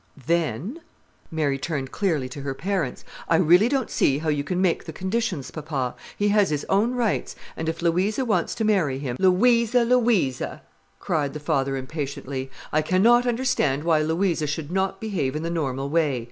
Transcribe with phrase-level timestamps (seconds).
[0.25, 4.91] "Then"—Mary turned clearly to her parents, "I really don't see how you can make the
[4.91, 5.93] conditions, papa.
[6.17, 10.63] He has his own rights, and if Louisa wants to marry him——" "Louisa, Louisa!"
[10.99, 12.49] cried the father impatiently.
[12.73, 16.19] "I cannot understand why Louisa should not behave in the normal way.